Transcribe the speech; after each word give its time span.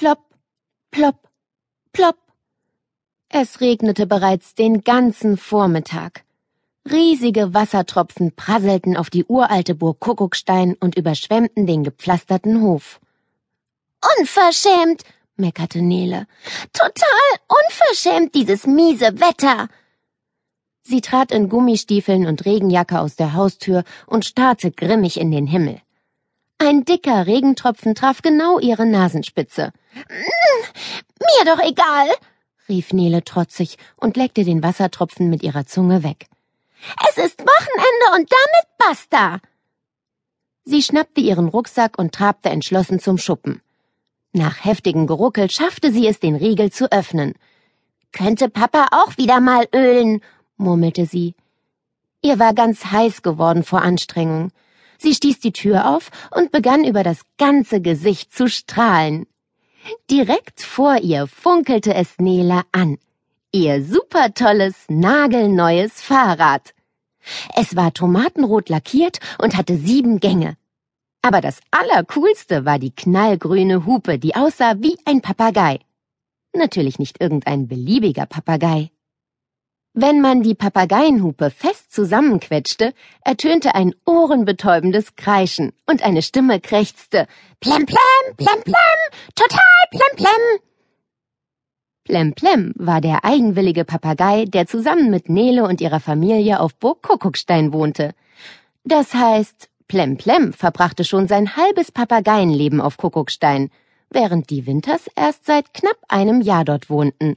Plopp, 0.00 0.34
plopp, 0.90 1.28
plopp. 1.92 2.16
Es 3.28 3.60
regnete 3.60 4.06
bereits 4.06 4.54
den 4.54 4.80
ganzen 4.80 5.36
Vormittag. 5.36 6.24
Riesige 6.90 7.52
Wassertropfen 7.52 8.34
prasselten 8.34 8.96
auf 8.96 9.10
die 9.10 9.26
uralte 9.26 9.74
Burg 9.74 10.00
Kuckuckstein 10.00 10.74
und 10.80 10.96
überschwemmten 10.96 11.66
den 11.66 11.84
gepflasterten 11.84 12.62
Hof. 12.62 12.98
Unverschämt, 14.18 15.02
meckerte 15.36 15.82
Nele. 15.82 16.26
Total 16.72 17.30
unverschämt, 17.48 18.34
dieses 18.34 18.66
miese 18.66 19.20
Wetter. 19.20 19.68
Sie 20.80 21.02
trat 21.02 21.30
in 21.30 21.50
Gummistiefeln 21.50 22.26
und 22.26 22.46
Regenjacke 22.46 23.00
aus 23.00 23.16
der 23.16 23.34
Haustür 23.34 23.84
und 24.06 24.24
starrte 24.24 24.70
grimmig 24.70 25.20
in 25.20 25.30
den 25.30 25.46
Himmel. 25.46 25.82
Ein 26.56 26.86
dicker 26.86 27.26
Regentropfen 27.26 27.94
traf 27.94 28.22
genau 28.22 28.58
ihre 28.58 28.86
Nasenspitze. 28.86 29.74
Mir 29.94 31.44
doch 31.44 31.62
egal, 31.62 32.08
rief 32.68 32.92
Nele 32.92 33.24
trotzig 33.24 33.76
und 33.96 34.16
leckte 34.16 34.44
den 34.44 34.62
Wassertropfen 34.62 35.28
mit 35.28 35.42
ihrer 35.42 35.66
Zunge 35.66 36.02
weg. 36.02 36.26
Es 37.08 37.16
ist 37.22 37.40
Wochenende 37.40 38.20
und 38.20 38.30
damit 38.30 38.66
basta. 38.78 39.40
Sie 40.64 40.82
schnappte 40.82 41.20
ihren 41.20 41.48
Rucksack 41.48 41.98
und 41.98 42.14
trabte 42.14 42.48
entschlossen 42.48 43.00
zum 43.00 43.18
Schuppen. 43.18 43.60
Nach 44.32 44.64
heftigem 44.64 45.06
Geruckel 45.06 45.50
schaffte 45.50 45.92
sie 45.92 46.06
es, 46.06 46.20
den 46.20 46.36
Riegel 46.36 46.70
zu 46.70 46.90
öffnen. 46.92 47.34
Könnte 48.12 48.48
Papa 48.48 48.88
auch 48.92 49.16
wieder 49.18 49.40
mal 49.40 49.66
ölen, 49.74 50.20
murmelte 50.56 51.06
sie. 51.06 51.34
Ihr 52.22 52.38
war 52.38 52.54
ganz 52.54 52.84
heiß 52.86 53.22
geworden 53.22 53.64
vor 53.64 53.82
Anstrengung. 53.82 54.52
Sie 54.98 55.14
stieß 55.14 55.40
die 55.40 55.52
Tür 55.52 55.88
auf 55.88 56.10
und 56.30 56.52
begann 56.52 56.84
über 56.84 57.02
das 57.02 57.22
ganze 57.38 57.80
Gesicht 57.80 58.32
zu 58.32 58.48
strahlen. 58.48 59.26
Direkt 60.10 60.62
vor 60.62 60.96
ihr 60.98 61.26
funkelte 61.26 61.94
es 61.94 62.18
Nela 62.18 62.62
an. 62.72 62.98
Ihr 63.52 63.84
supertolles, 63.84 64.74
nagelneues 64.88 66.00
Fahrrad. 66.00 66.74
Es 67.54 67.76
war 67.76 67.92
tomatenrot 67.92 68.68
lackiert 68.68 69.18
und 69.38 69.56
hatte 69.56 69.76
sieben 69.76 70.20
Gänge. 70.20 70.56
Aber 71.22 71.40
das 71.40 71.60
Allercoolste 71.70 72.64
war 72.64 72.78
die 72.78 72.94
knallgrüne 72.94 73.84
Hupe, 73.86 74.18
die 74.18 74.34
aussah 74.34 74.74
wie 74.78 74.96
ein 75.04 75.20
Papagei. 75.20 75.80
Natürlich 76.54 76.98
nicht 76.98 77.20
irgendein 77.20 77.68
beliebiger 77.68 78.26
Papagei. 78.26 78.90
Wenn 80.02 80.22
man 80.22 80.42
die 80.42 80.54
Papageienhupe 80.54 81.50
fest 81.50 81.92
zusammenquetschte, 81.92 82.94
ertönte 83.22 83.74
ein 83.74 83.94
ohrenbetäubendes 84.06 85.14
Kreischen 85.14 85.74
und 85.84 86.02
eine 86.02 86.22
Stimme 86.22 86.58
krächzte 86.58 87.26
Plem 87.60 87.84
plem, 87.84 88.36
plem 88.38 88.62
plem, 88.62 89.00
total 89.34 89.60
plem 89.90 90.16
plem. 90.16 90.60
Plemplem 92.04 92.72
war 92.76 93.02
der 93.02 93.26
eigenwillige 93.26 93.84
Papagei, 93.84 94.46
der 94.46 94.66
zusammen 94.66 95.10
mit 95.10 95.28
Nele 95.28 95.64
und 95.64 95.82
ihrer 95.82 96.00
Familie 96.00 96.60
auf 96.60 96.74
Burg 96.76 97.02
Kuckuckstein 97.02 97.74
wohnte. 97.74 98.14
Das 98.84 99.12
heißt, 99.12 99.68
Plemplem 99.86 100.54
verbrachte 100.54 101.04
schon 101.04 101.28
sein 101.28 101.56
halbes 101.56 101.92
Papageienleben 101.92 102.80
auf 102.80 102.96
Kuckuckstein, 102.96 103.68
während 104.08 104.48
die 104.48 104.66
Winters 104.66 105.10
erst 105.14 105.44
seit 105.44 105.74
knapp 105.74 105.98
einem 106.08 106.40
Jahr 106.40 106.64
dort 106.64 106.88
wohnten. 106.88 107.36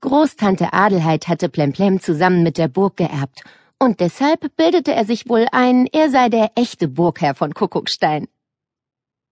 Großtante 0.00 0.72
Adelheid 0.72 1.28
hatte 1.28 1.48
Plemplem 1.48 2.00
zusammen 2.00 2.42
mit 2.42 2.58
der 2.58 2.68
Burg 2.68 2.96
geerbt, 2.96 3.42
und 3.78 4.00
deshalb 4.00 4.56
bildete 4.56 4.94
er 4.94 5.04
sich 5.04 5.28
wohl 5.28 5.46
ein, 5.52 5.86
er 5.86 6.10
sei 6.10 6.28
der 6.28 6.52
echte 6.54 6.88
Burgherr 6.88 7.34
von 7.34 7.54
Kuckuckstein. 7.54 8.28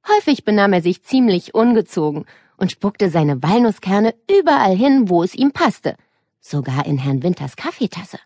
Häufig 0.07 0.45
benahm 0.45 0.73
er 0.73 0.83
sich 0.83 1.03
ziemlich 1.03 1.55
ungezogen 1.55 2.27
und 2.57 2.71
spuckte 2.71 3.11
seine 3.11 3.43
Walnusskerne 3.43 4.15
überall 4.31 4.77
hin, 4.77 5.09
wo 5.09 5.23
es 5.23 5.35
ihm 5.35 5.53
passte, 5.53 5.97
sogar 6.41 6.87
in 6.87 6.99
Herrn 6.99 7.23
Winters 7.23 7.57
Kaffeetasse. 7.57 8.19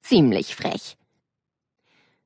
Ziemlich 0.00 0.54
frech. 0.54 0.96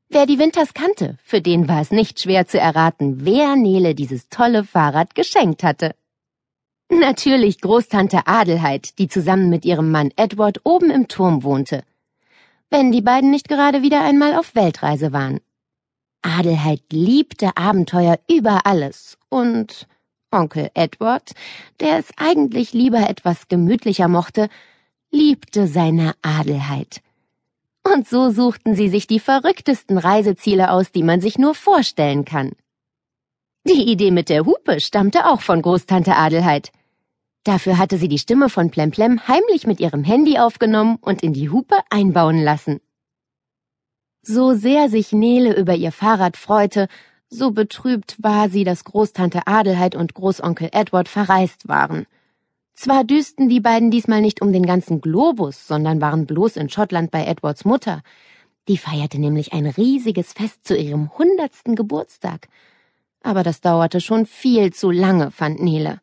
Wer 0.08 0.26
die 0.26 0.38
Winters 0.38 0.74
kannte, 0.74 1.16
für 1.22 1.40
den 1.40 1.68
war 1.68 1.80
es 1.80 1.92
nicht 1.92 2.20
schwer 2.20 2.46
zu 2.46 2.58
erraten, 2.58 3.24
wer 3.24 3.56
Nele 3.56 3.94
dieses 3.94 4.28
tolle 4.28 4.64
Fahrrad 4.64 5.14
geschenkt 5.14 5.62
hatte. 5.62 5.94
Natürlich 6.90 7.60
Großtante 7.60 8.26
Adelheid, 8.26 8.98
die 8.98 9.06
zusammen 9.06 9.48
mit 9.48 9.64
ihrem 9.64 9.92
Mann 9.92 10.10
Edward 10.16 10.60
oben 10.64 10.90
im 10.90 11.06
Turm 11.06 11.44
wohnte. 11.44 11.84
Wenn 12.68 12.90
die 12.90 13.00
beiden 13.00 13.30
nicht 13.30 13.48
gerade 13.48 13.82
wieder 13.82 14.02
einmal 14.02 14.34
auf 14.34 14.54
Weltreise 14.56 15.12
waren. 15.12 15.40
Adelheid 16.22 16.82
liebte 16.90 17.56
Abenteuer 17.56 18.18
über 18.28 18.66
alles 18.66 19.16
und 19.28 19.86
Onkel 20.32 20.70
Edward, 20.74 21.32
der 21.80 21.98
es 21.98 22.10
eigentlich 22.16 22.72
lieber 22.72 23.08
etwas 23.08 23.48
gemütlicher 23.48 24.08
mochte, 24.08 24.48
liebte 25.10 25.66
seine 25.66 26.14
Adelheid. 26.22 27.02
Und 27.82 28.08
so 28.08 28.30
suchten 28.30 28.74
sie 28.74 28.88
sich 28.88 29.06
die 29.06 29.20
verrücktesten 29.20 29.96
Reiseziele 29.96 30.70
aus, 30.70 30.92
die 30.92 31.02
man 31.02 31.20
sich 31.20 31.38
nur 31.38 31.54
vorstellen 31.54 32.24
kann. 32.24 32.52
Die 33.64 33.90
Idee 33.90 34.10
mit 34.10 34.28
der 34.28 34.44
Hupe 34.44 34.80
stammte 34.80 35.26
auch 35.26 35.40
von 35.40 35.62
Großtante 35.62 36.16
Adelheid. 36.16 36.72
Dafür 37.44 37.78
hatte 37.78 37.96
sie 37.96 38.08
die 38.08 38.18
Stimme 38.18 38.48
von 38.48 38.70
Plemplem 38.70 39.26
heimlich 39.26 39.66
mit 39.66 39.80
ihrem 39.80 40.04
Handy 40.04 40.38
aufgenommen 40.38 40.98
und 41.00 41.22
in 41.22 41.32
die 41.32 41.48
Hupe 41.48 41.76
einbauen 41.88 42.42
lassen. 42.42 42.80
So 44.22 44.52
sehr 44.52 44.90
sich 44.90 45.12
Nele 45.12 45.56
über 45.56 45.74
ihr 45.74 45.92
Fahrrad 45.92 46.36
freute, 46.36 46.88
so 47.30 47.52
betrübt 47.52 48.16
war 48.22 48.50
sie, 48.50 48.64
dass 48.64 48.84
Großtante 48.84 49.46
Adelheid 49.46 49.94
und 49.94 50.14
Großonkel 50.14 50.68
Edward 50.72 51.08
verreist 51.08 51.68
waren. 51.68 52.06
Zwar 52.74 53.04
düsten 53.04 53.48
die 53.48 53.60
beiden 53.60 53.90
diesmal 53.90 54.20
nicht 54.20 54.42
um 54.42 54.52
den 54.52 54.66
ganzen 54.66 55.00
Globus, 55.00 55.66
sondern 55.66 56.00
waren 56.00 56.26
bloß 56.26 56.56
in 56.56 56.68
Schottland 56.68 57.10
bei 57.10 57.24
Edwards 57.24 57.64
Mutter. 57.64 58.02
Die 58.68 58.78
feierte 58.78 59.18
nämlich 59.18 59.52
ein 59.52 59.66
riesiges 59.66 60.32
Fest 60.32 60.66
zu 60.66 60.76
ihrem 60.76 61.10
hundertsten 61.16 61.74
Geburtstag. 61.74 62.48
Aber 63.22 63.42
das 63.42 63.60
dauerte 63.60 64.00
schon 64.00 64.26
viel 64.26 64.72
zu 64.72 64.90
lange, 64.90 65.30
fand 65.30 65.60
Nele. 65.60 66.00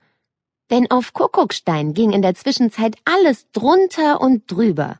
Denn 0.69 0.91
auf 0.91 1.13
Kuckuckstein 1.13 1.93
ging 1.93 2.11
in 2.11 2.21
der 2.21 2.35
Zwischenzeit 2.35 2.95
alles 3.05 3.49
drunter 3.51 4.19
und 4.21 4.51
drüber. 4.51 4.97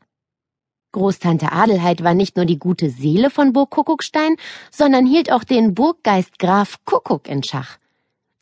Großtante 0.92 1.52
Adelheid 1.52 2.02
war 2.02 2.14
nicht 2.14 2.36
nur 2.36 2.46
die 2.46 2.58
gute 2.58 2.88
Seele 2.88 3.28
von 3.28 3.52
Burg 3.52 3.70
Kuckuckstein, 3.70 4.36
sondern 4.70 5.04
hielt 5.04 5.30
auch 5.30 5.44
den 5.44 5.74
Burggeist 5.74 6.38
Graf 6.38 6.78
Kuckuck 6.86 7.28
in 7.28 7.42
Schach. 7.42 7.76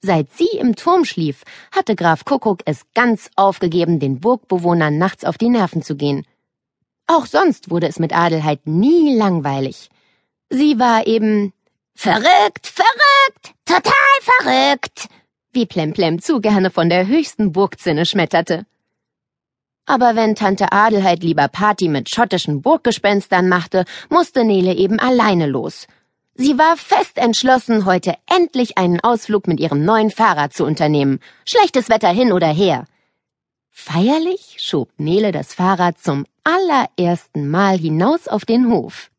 Seit 0.01 0.31
sie 0.33 0.49
im 0.57 0.77
Turm 0.77 1.05
schlief, 1.05 1.43
hatte 1.73 1.97
Graf 1.97 2.25
Kuckuck 2.25 2.61
es 2.65 2.83
ganz 2.95 3.31
aufgegeben, 3.35 3.99
den 3.99 4.21
Burgbewohnern 4.21 4.99
nachts 4.99 5.25
auf 5.25 5.39
die 5.39 5.49
Nerven 5.49 5.83
zu 5.83 5.97
gehen. 5.97 6.25
Auch 7.09 7.27
sonst 7.27 7.71
wurde 7.71 7.89
es 7.89 7.99
mit 7.99 8.17
Adelheid 8.17 8.67
nie 8.67 9.17
langweilig. 9.17 9.91
Sie 10.49 10.79
war 10.79 11.07
eben 11.09 11.53
verrückt, 11.95 12.69
verrückt, 12.69 13.55
total 13.65 13.93
verrückt, 14.21 15.09
wie 15.57 15.67
Plemplem 15.67 16.23
zu 16.23 16.41
gerne 16.41 16.71
von 16.71 16.89
der 16.89 17.09
höchsten 17.09 17.51
Burgzinne 17.51 18.07
schmetterte. 18.07 18.65
Aber 19.87 20.15
wenn 20.15 20.37
Tante 20.37 20.71
Adelheid 20.71 21.25
lieber 21.25 21.49
Party 21.49 21.89
mit 21.89 22.11
schottischen 22.11 22.63
Burggespenstern 22.63 23.49
machte, 23.49 23.85
musste 24.09 24.45
Nele 24.45 24.75
eben 24.75 25.01
alleine 25.01 25.47
los. 25.47 25.89
Sie 26.35 26.59
war 26.59 26.77
fest 26.77 27.17
entschlossen, 27.17 27.87
heute 27.87 28.15
endlich 28.27 28.77
einen 28.77 29.01
Ausflug 29.01 29.49
mit 29.49 29.59
ihrem 29.59 29.85
neuen 29.85 30.11
Fahrrad 30.11 30.53
zu 30.53 30.65
unternehmen. 30.65 31.21
Schlechtes 31.49 31.89
Wetter 31.89 32.11
hin 32.11 32.33
oder 32.33 32.49
her. 32.49 32.85
Feierlich 33.71 34.57
schob 34.59 34.91
Nele 34.99 35.33
das 35.33 35.55
Fahrrad 35.55 35.99
zum 35.99 36.27
allerersten 36.45 37.49
Mal 37.49 37.79
hinaus 37.79 38.29
auf 38.29 38.45
den 38.45 38.71
Hof. 38.71 39.11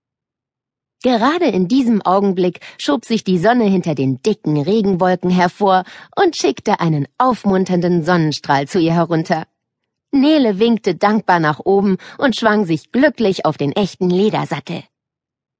Gerade 1.07 1.45
in 1.45 1.69
diesem 1.69 2.01
Augenblick 2.01 2.59
schob 2.77 3.05
sich 3.05 3.23
die 3.23 3.37
Sonne 3.37 3.63
hinter 3.63 3.95
den 3.95 4.21
dicken 4.23 4.61
Regenwolken 4.61 5.29
hervor 5.29 5.85
und 6.21 6.35
schickte 6.35 6.81
einen 6.81 7.07
aufmunternden 7.17 8.03
Sonnenstrahl 8.03 8.67
zu 8.67 8.77
ihr 8.77 8.93
herunter. 8.93 9.47
Nele 10.11 10.59
winkte 10.59 10.95
dankbar 10.95 11.39
nach 11.39 11.61
oben 11.63 11.95
und 12.17 12.35
schwang 12.35 12.65
sich 12.65 12.91
glücklich 12.91 13.45
auf 13.45 13.55
den 13.55 13.71
echten 13.71 14.09
Ledersattel. 14.09 14.83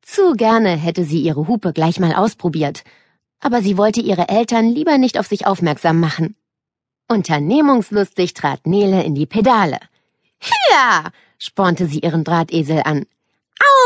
Zu 0.01 0.33
gerne 0.33 0.75
hätte 0.75 1.05
sie 1.05 1.21
ihre 1.21 1.47
Hupe 1.47 1.71
gleich 1.71 1.97
mal 2.01 2.13
ausprobiert, 2.13 2.83
aber 3.39 3.61
sie 3.61 3.77
wollte 3.77 4.01
ihre 4.01 4.27
Eltern 4.27 4.67
lieber 4.67 4.97
nicht 4.97 5.17
auf 5.17 5.27
sich 5.27 5.47
aufmerksam 5.47 6.01
machen. 6.01 6.35
Unternehmungslustig 7.07 8.33
trat 8.33 8.67
Nele 8.67 9.01
in 9.01 9.15
die 9.15 9.27
Pedale. 9.27 9.79
Hüa! 10.41 11.09
spornte 11.39 11.85
sie 11.87 11.99
ihren 11.99 12.25
Drahtesel 12.25 12.81
an. 12.83 13.05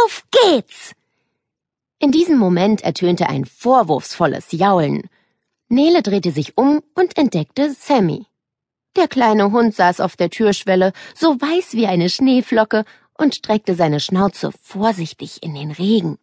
Auf 0.04 0.24
geht's! 0.32 0.96
In 2.02 2.12
diesem 2.12 2.40
Moment 2.40 2.82
ertönte 2.82 3.30
ein 3.30 3.46
vorwurfsvolles 3.46 4.54
Jaulen. 4.54 5.08
Nele 5.70 6.02
drehte 6.02 6.32
sich 6.32 6.58
um 6.58 6.82
und 6.96 7.16
entdeckte 7.16 7.72
Sammy. 7.76 8.26
Der 8.96 9.08
kleine 9.08 9.52
Hund 9.52 9.76
saß 9.76 10.00
auf 10.00 10.16
der 10.16 10.32
Türschwelle, 10.32 10.94
so 11.14 11.40
weiß 11.40 11.74
wie 11.74 11.86
eine 11.86 12.10
Schneeflocke, 12.10 12.86
und 13.20 13.36
streckte 13.36 13.76
seine 13.76 14.00
Schnauze 14.00 14.52
vorsichtig 14.64 15.44
in 15.44 15.54
den 15.54 15.70
Regen. 15.70 16.18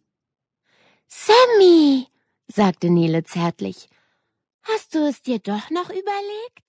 Sammy, 1.07 2.07
sagte 2.47 2.89
Nele 2.89 3.23
zärtlich, 3.23 3.87
Hast 4.63 4.93
du 4.93 5.07
es 5.07 5.21
dir 5.21 5.39
doch 5.39 5.69
noch 5.69 5.89
überlegt? 5.89 6.68